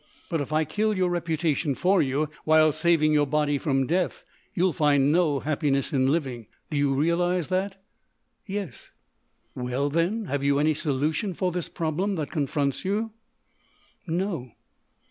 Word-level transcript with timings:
But 0.31 0.41
if 0.41 0.51
I 0.51 0.65
kill 0.65 0.97
your 0.97 1.11
reputation 1.11 1.75
for 1.75 2.01
you 2.01 2.27
while 2.43 2.71
saving 2.71 3.13
your 3.13 3.27
body 3.27 3.59
from 3.59 3.85
death, 3.85 4.23
you'll 4.55 4.73
find 4.73 5.11
no 5.11 5.41
happiness 5.41 5.93
in 5.93 6.07
living. 6.11 6.47
Do 6.71 6.77
you 6.77 6.91
realise 6.95 7.49
that?" 7.49 7.79
"Yes." 8.47 8.89
"Well, 9.53 9.91
then? 9.91 10.25
Have 10.25 10.41
you 10.43 10.57
any 10.57 10.73
solution 10.73 11.35
for 11.35 11.51
this 11.51 11.69
problem 11.69 12.15
that 12.15 12.31
confronts 12.31 12.83
you?" 12.83 13.11
"No." 14.07 14.53